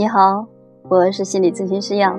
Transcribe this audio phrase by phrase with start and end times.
[0.00, 0.46] 你好，
[0.88, 2.18] 我是心理咨询师杨，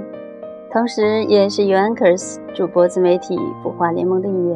[0.71, 4.55] 同时也是 Uankers 主播自媒体孵化联盟的一员。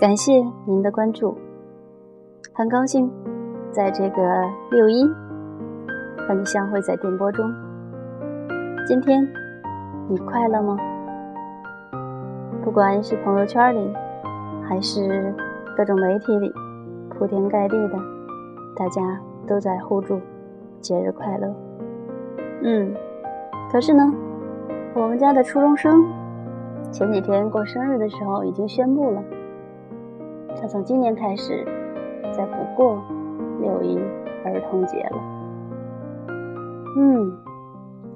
[0.00, 1.36] 感谢您的关注，
[2.54, 3.12] 很高兴
[3.70, 5.04] 在这个六一
[6.26, 7.44] 和你相会在电波中。
[8.88, 9.22] 今天
[10.08, 10.78] 你快乐吗？
[12.64, 13.92] 不管是朋友圈里，
[14.66, 15.30] 还是
[15.76, 16.50] 各种媒体里，
[17.10, 17.98] 铺天盖地的，
[18.74, 20.18] 大家都在呼祝
[20.80, 21.54] 节日快乐。
[22.66, 22.94] 嗯，
[23.70, 24.02] 可是呢，
[24.94, 26.02] 我们家的初中生
[26.90, 29.22] 前几天过生日的时候已经宣布了，
[30.58, 31.62] 他从今年开始
[32.32, 33.02] 再不过
[33.60, 33.98] 六一
[34.46, 35.18] 儿童节了。
[36.96, 37.36] 嗯，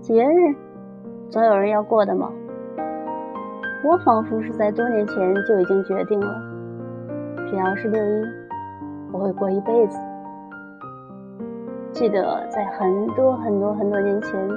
[0.00, 0.56] 节日
[1.28, 2.32] 总有人要过的嘛。
[3.84, 6.40] 我仿佛是在多年前就已经决定了，
[7.50, 8.24] 只要是六一，
[9.12, 9.98] 我会过一辈子。
[11.98, 14.48] 记得在很多很多很多年前，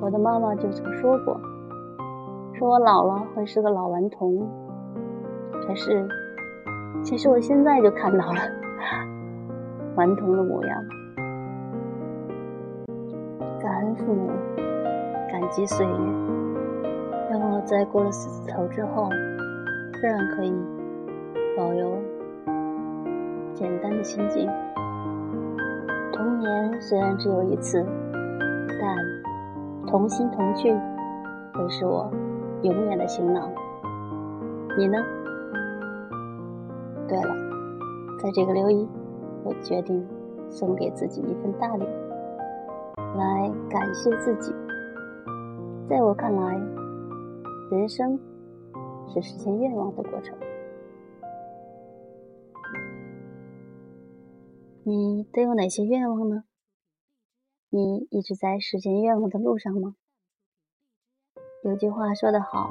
[0.00, 1.40] 我的妈妈就曾说过，
[2.54, 4.44] 说我老了会是个老顽童。
[5.64, 6.04] 可是，
[7.04, 8.40] 其实我现在就看到了
[9.94, 10.84] 顽童的模样。
[13.60, 14.28] 感恩父母，
[15.30, 15.92] 感激岁月，
[17.30, 19.08] 让我在过了四字头之后，
[20.02, 20.52] 仍然可以
[21.56, 21.96] 保有
[23.54, 24.50] 简单的心境。
[26.44, 27.84] 年虽然只有一次，
[28.78, 28.96] 但
[29.86, 30.70] 同心同趣
[31.54, 32.10] 会是我
[32.62, 33.50] 永远的行囊。
[34.76, 34.98] 你呢？
[37.08, 37.34] 对了，
[38.22, 38.86] 在这个六一，
[39.42, 40.06] 我决定
[40.50, 41.84] 送给自己一份大礼，
[43.16, 44.54] 来感谢自己。
[45.88, 46.60] 在我看来，
[47.70, 48.18] 人生
[49.08, 50.36] 是实现愿望的过程。
[54.86, 56.44] 你都有哪些愿望呢？
[57.70, 59.94] 你一直在实现愿望的路上吗？
[61.64, 62.68] 有句话说得好，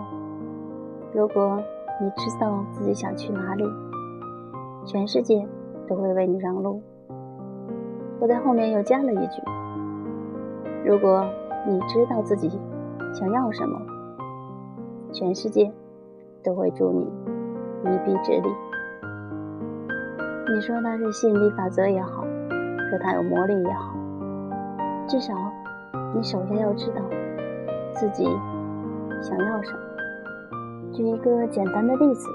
[1.11, 1.63] 如果
[1.99, 3.63] 你知道自己想去哪里，
[4.85, 5.49] 全世界
[5.87, 6.83] 都会为你让路。
[8.21, 9.41] 我在后面又加了一句：
[10.85, 11.27] 如果
[11.67, 12.47] 你知道自己
[13.11, 13.81] 想要什么，
[15.11, 15.73] 全世界
[16.43, 18.49] 都会助你一臂之力。
[20.45, 22.23] 你说它是吸引力法则也好，
[22.89, 23.95] 说它有魔力也好，
[25.07, 25.33] 至少
[26.13, 27.01] 你首先要知道
[27.93, 28.25] 自己
[29.21, 29.79] 想要什么。
[30.91, 32.27] 举一个简单的例子，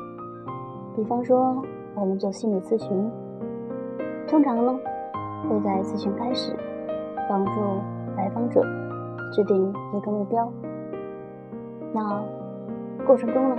[0.97, 1.63] 比方说
[1.95, 3.11] 我们做心理咨询，
[4.27, 4.75] 通常呢
[5.49, 6.57] 会在咨询开始
[7.29, 7.53] 帮助
[8.17, 8.63] 来访者
[9.33, 10.51] 制定一个目标。
[11.93, 12.23] 那
[13.07, 13.57] 过程中呢，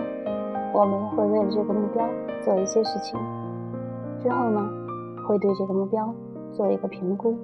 [0.73, 2.03] 我们会为了这个目标
[2.41, 3.17] 做一些事情。
[4.21, 4.69] 之后呢，
[5.27, 6.13] 会对这个目标
[6.51, 7.37] 做一个评估。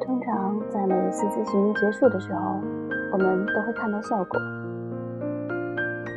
[0.00, 2.60] 通常在每一次咨询结束的时候，
[3.12, 4.40] 我们都会看到效果。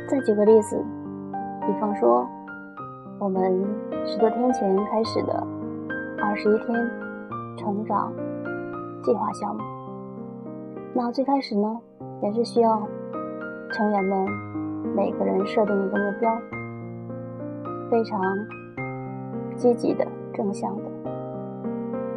[0.08, 0.84] 再举个例子，
[1.66, 2.26] 比方说，
[3.18, 3.64] 我们
[4.04, 5.46] 十多天前开始的
[6.22, 6.90] 二十一天
[7.56, 8.12] 成长
[9.02, 9.62] 计划项目，
[10.94, 11.78] 那最开始呢，
[12.22, 12.86] 也是需要
[13.70, 14.26] 成员们
[14.94, 16.40] 每个人设定一个目标，
[17.90, 18.20] 非常。
[19.58, 20.82] 积极的、正向的，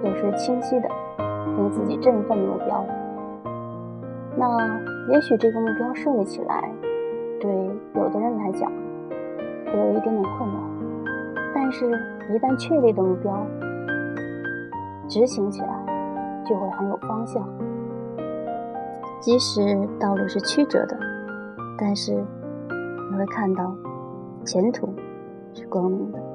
[0.03, 0.87] 有时清晰的，
[1.57, 2.85] 令自己振奋的目标。
[4.37, 4.79] 那
[5.11, 6.71] 也许这个目标设立起来，
[7.39, 7.51] 对
[7.95, 8.71] 有的人来讲
[9.65, 10.61] 会有一点点困难，
[11.53, 11.89] 但是，
[12.29, 13.45] 一旦确立的目标，
[15.09, 17.43] 执行起来就会很有方向。
[19.19, 19.61] 即使
[19.99, 20.95] 道路是曲折的，
[21.77, 23.75] 但是你会看到
[24.45, 24.87] 前途
[25.53, 26.30] 是光明的。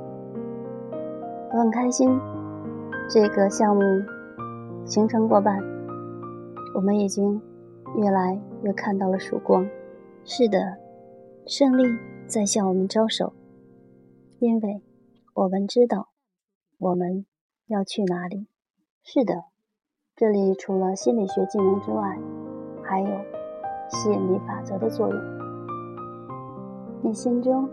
[1.56, 2.20] 我很开心，
[3.08, 3.80] 这个项目
[4.84, 5.58] 行程过半，
[6.74, 7.40] 我们已经
[7.96, 9.66] 越来越看到了曙光。
[10.22, 10.76] 是的，
[11.46, 11.84] 胜利
[12.26, 13.32] 在向我们招手，
[14.38, 14.82] 因为
[15.32, 16.10] 我们知道
[16.76, 17.24] 我们
[17.68, 18.48] 要去哪里。
[19.02, 19.44] 是的，
[20.14, 22.18] 这里除了心理学技能之外，
[22.82, 23.08] 还有
[23.88, 25.18] 吸引力法则的作用。
[27.02, 27.66] 你心中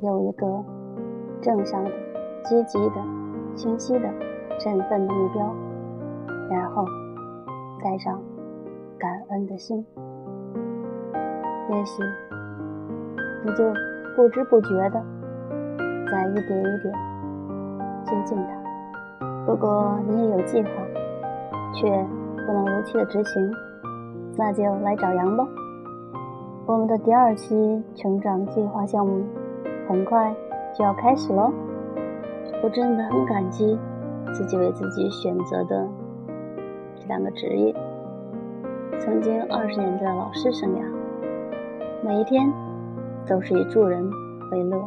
[0.00, 0.64] 有一个
[1.42, 2.09] 正向的。
[2.44, 2.96] 积极的、
[3.54, 4.08] 清晰的、
[4.58, 5.54] 振奋的目标，
[6.50, 6.84] 然后
[7.82, 8.20] 带上
[8.98, 9.84] 感恩的心，
[11.70, 12.02] 也许
[13.44, 13.64] 你就
[14.16, 15.02] 不知不觉的
[16.10, 16.94] 在一点一点
[18.04, 19.26] 接近它。
[19.46, 20.70] 如果你也有计划，
[21.72, 21.88] 却
[22.46, 23.52] 不能如期的执行，
[24.36, 25.46] 那就来找羊吧。
[26.66, 29.24] 我们的第二期成长计划项目
[29.88, 30.34] 很快
[30.74, 31.50] 就要开始喽。
[32.62, 33.78] 我真的很感激
[34.34, 35.88] 自己为自己选择的
[36.94, 37.74] 这两个职业，
[38.98, 40.82] 曾经二十年的老师生涯，
[42.04, 42.52] 每一天
[43.26, 44.08] 都是以助人
[44.52, 44.78] 为乐，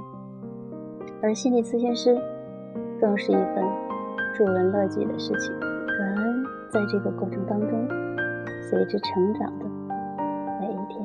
[1.21, 2.15] 而心理咨询师
[3.01, 3.65] 更是一份
[4.35, 5.51] 助人乐己的事情。
[5.59, 7.87] 感恩在这个过程当中
[8.69, 9.65] 随之成长的
[10.61, 11.03] 每一天。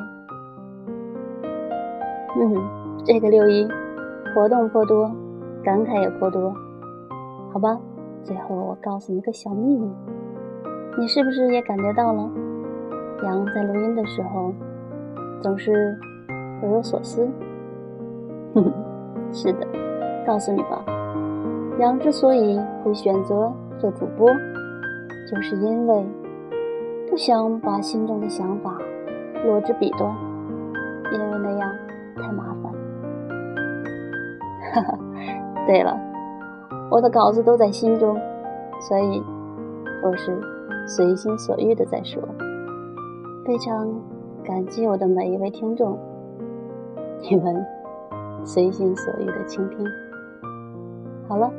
[2.40, 2.54] 嗯，
[3.04, 3.66] 这个六一
[4.34, 5.10] 活动颇多，
[5.62, 6.54] 感慨也颇多，
[7.52, 7.78] 好吧。
[8.24, 9.90] 最后我告诉你一个小秘密，
[10.98, 12.30] 你是不是也感觉到了？
[13.24, 14.52] 羊在录音的时候
[15.40, 15.96] 总是
[16.62, 17.26] 若有所思。
[18.54, 18.72] 哼哼，
[19.32, 19.66] 是的，
[20.26, 20.84] 告诉你吧，
[21.78, 24.28] 羊之所以会选择做主播，
[25.30, 26.06] 就是因为
[27.08, 28.76] 不想把心中的想法
[29.44, 30.14] 落之笔端，
[31.12, 31.72] 因为那样
[32.16, 32.72] 太麻烦。
[34.74, 34.98] 哈哈，
[35.68, 35.94] 对了，
[36.90, 38.18] 我的稿子都在心中，
[38.80, 39.22] 所以
[40.02, 40.40] 都是
[40.86, 42.22] 随心所欲的在说。
[43.44, 43.86] 非常
[44.42, 45.98] 感激我的每一位听众，
[47.20, 47.66] 你们
[48.46, 49.86] 随心所欲的倾听。
[51.28, 51.52] 好了，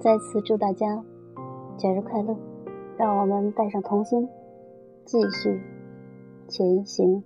[0.00, 1.00] 再次祝大家
[1.76, 2.34] 节日快乐！
[2.96, 4.28] 让我们带上童心，
[5.04, 5.62] 继续
[6.48, 7.22] 前行。